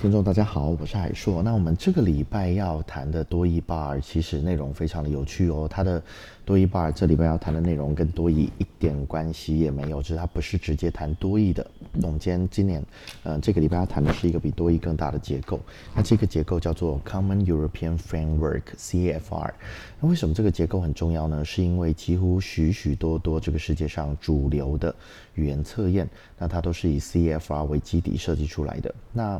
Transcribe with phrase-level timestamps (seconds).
[0.00, 1.42] 听众大家好，我是海硕。
[1.42, 5.68] 那我们这个礼拜要谈的多益 bar 其实内容非常的有趣哦。
[5.70, 6.02] 它的
[6.42, 11.70] 多益 bar 这礼拜要谈的内容跟多益一点关系也没有，就是它不是直接谈多益的。
[12.00, 12.82] 我们今天今年，
[13.24, 15.60] 呃，这个礼拜要谈的是一个比多益更大的结构。
[15.94, 19.52] 那这个结构叫做 Common European Framework（CFR）。
[20.00, 21.44] 那为什么这个结构很重要呢？
[21.44, 24.94] 是因为几乎许许多多这个世界上主流的
[25.34, 28.94] 语言测验，那它都是以 CFR 为基底设计出来的。
[29.12, 29.38] 那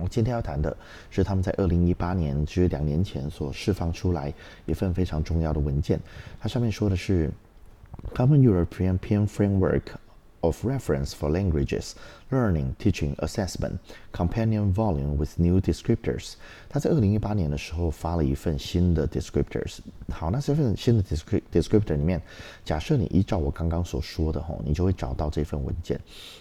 [0.00, 0.76] 我今天要谈的
[1.10, 4.32] 是他们在二零一八年，就是两年前所释放出来
[4.66, 6.00] 一份非常重要的文件。
[6.40, 7.30] 它上面说的是
[8.14, 9.82] Common European Framework。
[10.42, 11.94] Of reference for languages,
[12.30, 13.78] learning, teaching, assessment,
[14.12, 16.34] companion volume with new descriptors。
[16.68, 19.78] 他在二零一八年的时候发了一份新的 descriptors。
[20.10, 22.20] 好，那这份新的 descriptor 里面，
[22.64, 25.98] 假设你依照我刚刚所说的吼，你就会找到这份文件。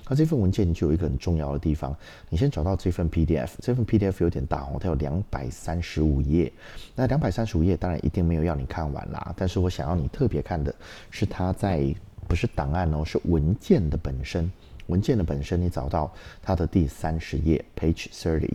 [0.07, 1.95] 那这份文件就有一个很重要的地方，
[2.29, 3.49] 你先找到这份 PDF。
[3.59, 6.51] 这份 PDF 有点大哦，它有两百三十五页。
[6.95, 10.73] 那两百三十五页当然一定没有要你看完啦，但是我想要你特别看的
[11.09, 11.93] 是它在。
[12.31, 14.49] 不是档案哦，是文件的本身。
[14.87, 16.09] 文件的本身，你找到
[16.41, 18.49] 它的第三十页，page thirty，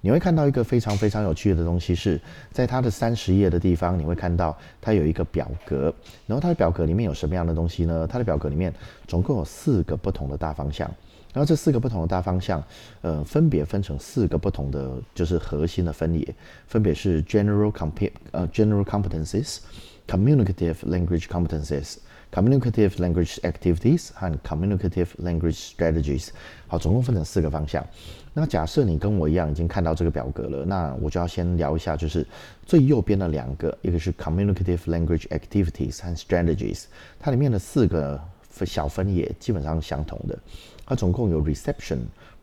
[0.00, 5.94] 你会看到一个非常非常有趣的东西，是在它的三十页的地方，你会看到它有一个表格。
[6.26, 8.08] 然后它的表格里面有什么样的东西呢？
[8.08, 8.74] 它的表格里面
[9.06, 10.92] 总共有四个不同的大方向。
[11.32, 12.60] 然后这四个不同的大方向，
[13.02, 16.34] 呃，分别分成四个不同的就是核心的分野，
[16.66, 21.98] 分别是 general comp 呃 general competencies，communicative language competencies。
[22.32, 26.28] Communicative language activities 和 communicative language strategies，
[26.66, 27.86] 好，总共分成四个方向。
[28.32, 32.26] 那假设你跟我一样已经看到这个表格了，那我就要先聊一下，就是
[32.64, 36.84] 最右边的两个，一个是 communicative language activities 和 strategies，
[37.20, 38.18] 它里面的四个
[38.64, 40.38] 小分野基本上相同的。
[40.86, 41.98] 它总共有 reception、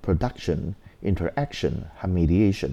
[0.06, 0.60] production、
[1.04, 2.72] interaction 和 mediation。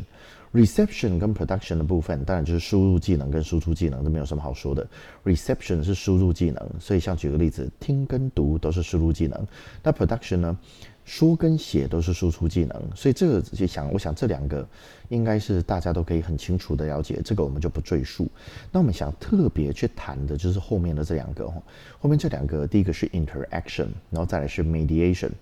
[0.53, 4.87] reception 跟 production 的部分，当然就是输入技能跟输出技能都没有什么好说的。
[5.23, 9.47] reception 是输入技能，所以像举个例子，听跟读都是输入技能。
[9.83, 10.59] 那 production 呢，
[11.05, 12.83] 说跟写都是输出技能。
[12.95, 14.67] 所以这个就想，我想这两个
[15.11, 18.27] 应该是大家都可以很清楚的了解，这个我们就不赘述。
[18.73, 21.61] 那我们想特别去谈的就是后面的这两个哈，
[21.99, 25.33] 后面这两个，第一个是 interaction，然后再来是 mediation。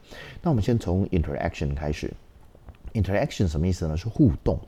[0.43, 2.13] 那我们先从 interaction 开始。
[2.95, 3.97] Interaction 什么意思呢？
[3.97, 4.59] 是互动。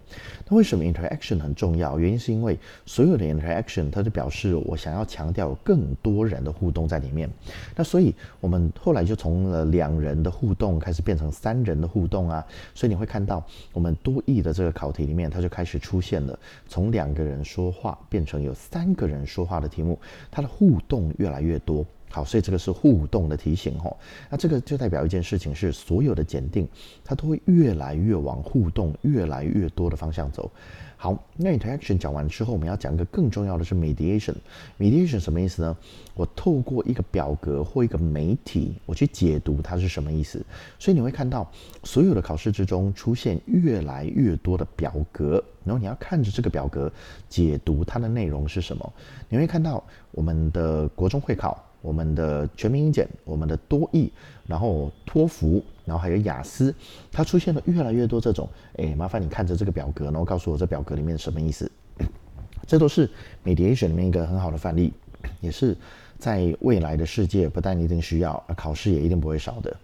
[0.49, 1.97] 那为什么 interaction 很重要？
[1.97, 7.31] 原因是因为所有的 interaction 它就表示我想要强调更多人的互动在里面。
[7.77, 12.45] 那所以我们后来就从了两人的互动开始变成三人的互动啊。
[12.75, 16.37] 所以你会看到我们多义的这个考题里面，它就开始出现了
[16.69, 19.97] 从两个人说话变成有三个人说话的题目，
[20.33, 21.87] 它的互动越来越多。
[22.17, 23.95] 好，所以这个是互动的提醒吼。
[24.31, 26.67] 那这个就代表一件事情是，所有的检定
[27.05, 30.51] 它都会越来越往互动越来越多的方向走。
[30.97, 34.35] 好，那 interaction 讲完之后，我们要讲一个更重要的是 mediation。
[34.79, 35.77] mediation 什么意思呢？
[36.15, 40.43] 我透过一个表格或一个媒体，我去解读它是什么意思。
[40.79, 41.47] 所以你会看到，
[41.85, 45.33] 所有的考试之中出现越来越多的表格，
[45.65, 46.91] 然后你要看着这个表格
[47.29, 48.91] 解读它的内容是什么。
[49.29, 51.63] 你会看到我们的国中会考。
[51.81, 54.13] 我们的全民英检，我们的多义，
[54.47, 56.75] 然后托福，然后还有雅思，
[57.13, 61.71] 它出现了越来越多这种，哎，麻烦你看着这个表格，然后告诉我这表格里面什么意思。
[62.67, 63.09] 这都是
[63.45, 64.93] mediation 里面一个很好的范例，
[65.41, 65.77] 也是
[66.19, 69.77] 在未来的世界不但一定需要，考试也一定不会少的。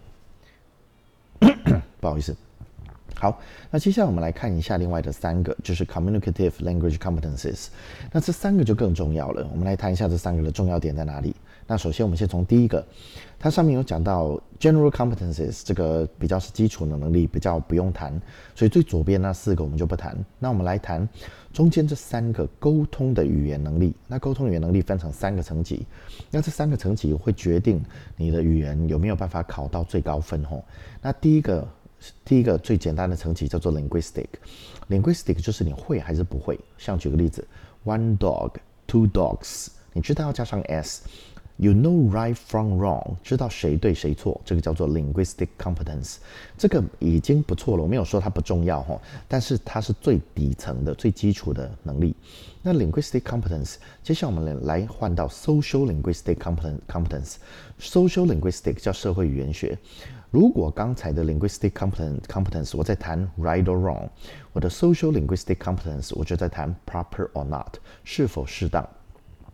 [2.01, 2.35] 不好意思。
[3.23, 3.39] 好，
[3.71, 7.67] 那接下来我们来看一下另外的三个，就是 communicative language competences。
[8.11, 11.33] 那这三个就更重要了，我们来谈一下这三个的重要点在哪里。
[11.65, 12.85] 那首先，我们先从第一个，
[13.39, 18.11] 它上面有讲到 general competences，这个比较是基础的能力，比较不用谈，
[18.53, 20.17] 所以最左边那四个我们就不谈。
[20.37, 21.07] 那我们来谈
[21.53, 23.95] 中间这三个沟通的语言能力。
[24.05, 25.87] 那沟通语言能力分成三个层级，
[26.29, 27.81] 那这三个层级会决定
[28.17, 30.61] 你的语言有没有办法考到最高分吼。
[31.01, 31.65] 那第一个，
[32.25, 36.59] 第一个最简单的层级叫做 linguistic，linguistic 就是你会还是不会。
[36.77, 37.47] 像举个例子
[37.85, 41.03] ，one dog，two dogs，你知道要加上 s。
[41.57, 46.15] You know right from wrong，知道谁对谁错，这个叫做 linguistic competence，
[46.57, 47.83] 这个已经不错了。
[47.83, 52.15] 我没有说它不重要哈，但是它是最底层的、最基础的能力。
[52.63, 57.35] 那 linguistic competence，接下来我们来换到 social linguistic competence。
[57.79, 59.77] social linguistic 叫社会语言学。
[60.33, 64.09] 如果刚才的 linguistic competence competence 我在谈 right or wrong，
[64.51, 68.83] 我的 social linguistic competence 我就在谈 proper or not，是否适当。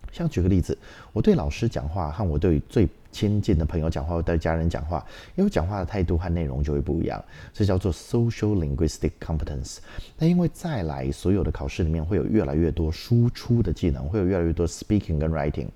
[0.09, 0.77] 像举个例子，
[1.11, 7.23] 我对老师讲话和我对最亲近的朋友讲话，或对家人讲话，因为讲话的态度和内容就会不一样。
[7.53, 9.77] 这叫做 social linguistic competence。
[10.17, 15.67] 那因为再来，所有的考试里面会有越来越多输出的技能，会有越来越多 speaking 跟 writing。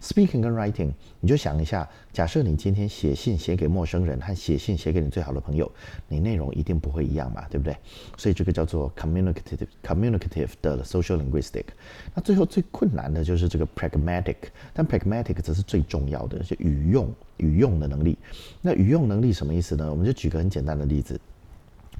[0.00, 5.70] speaking 跟 writing，你就想一下，假设你今天写信写给陌生人和写信写给你最好的朋友，
[6.06, 7.74] 你内容一定不会一样嘛，对不对？
[8.16, 11.64] 所以这个叫做 communicative communicative 的 social linguistic。
[12.14, 14.36] 那最后最困难的就是这个 pragmatic，
[14.74, 18.16] 但 pragmatic 则是最重要的，就语用语用的能力。
[18.62, 19.90] 那语用能力什么意思呢？
[19.90, 21.20] 我们就举个很简单的例子，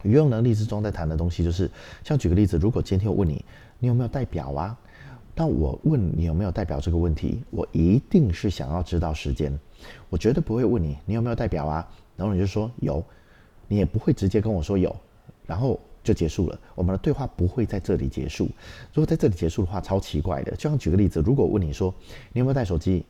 [0.02, 1.70] 语用能力之中在谈的东西就是，
[2.04, 3.44] 像举个例子，如果今天我问你，
[3.78, 4.78] 你有没有代表啊？
[5.38, 9.52] 那我问你有没有代表这个问题，我一定是想要知道时间，
[10.08, 11.86] 我绝对不会问你你有没有代表啊，
[12.16, 13.04] 然后你就说有，
[13.68, 14.96] 你也不会直接跟我说有，
[15.44, 18.46] 然后就结束了，我们的对话不会在这里结束。
[18.94, 20.52] 如果在这里结束的话，超奇怪的。
[20.52, 21.94] 就像举个例子，如果问你说
[22.32, 23.04] 你有没有带手机？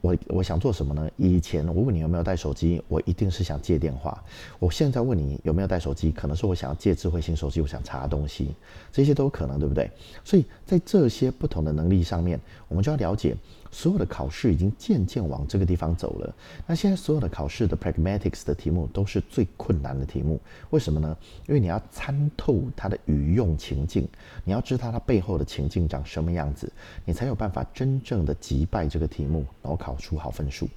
[0.00, 1.10] 我我想做什么呢？
[1.16, 4.22] 以前我问你有没有带手机，我一定是想借电话。
[4.58, 8.54] 我现在问你有没有带手机，可能是我想要借智慧型手机，我想查东西，
[8.92, 9.90] 这些都有可能，对不对？
[10.24, 13.36] 所以在这些不同的能力上面，我们就要了解。
[13.70, 16.34] 所有的考试已经渐渐往这个地方走了。
[16.66, 21.16] 那现在所有的考试的 pragmatics 的题目都是最困难的题目，为什么呢？
[21.46, 24.08] 因为你要参透它的语用情境，
[24.44, 26.72] 你要知道它背后的情境长什么样子，
[27.04, 30.68] 你才有办法真正的击败这个题目，然后考出好分数。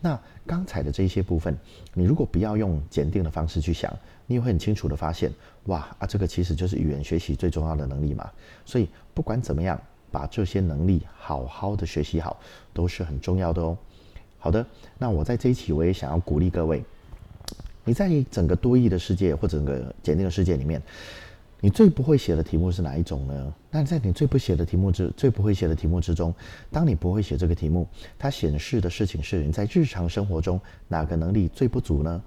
[0.00, 1.56] 那刚才的这些部分，
[1.94, 3.92] 你如果不要用检定的方式去想，
[4.26, 5.32] 你也会很清楚的发现，
[5.64, 8.30] 哇啊，这个其实就是语言学习最重要的能力嘛。
[8.64, 9.80] 所以不管怎么样。
[10.10, 12.38] 把这些能力好好的学习好，
[12.72, 13.76] 都是很重要的哦。
[14.38, 14.64] 好的，
[14.96, 16.84] 那我在这一期我也想要鼓励各位，
[17.84, 20.80] 你在整个多义的世界或整个简定的世界里面，
[21.60, 23.54] 你最不会写的题目是哪一种呢？
[23.70, 26.32] 那在你最不写的题目之最不会写的题目之中，
[26.70, 27.88] 当你不会写这个题目，
[28.18, 32.22] 它显示的事情是你在日常生活中哪个能力最不足呢？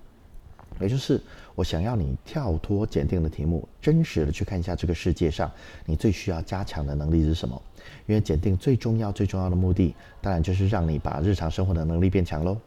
[0.80, 1.22] 也就是
[1.56, 5.52] 我想要你跳脱检定的题目，真实的去看一下这个世界上
[5.86, 7.62] 你最需要加强的能力是什么。
[8.06, 12.58] 因为检定最重要、最重要的目的，当然就是让你把日常生活的能力变强喽。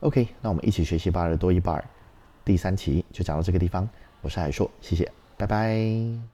[0.00, 1.82] OK，那我们一起学习八日多一半，
[2.44, 3.88] 第三期就讲到这个地方。
[4.20, 6.31] 我是海硕，谢谢，拜拜。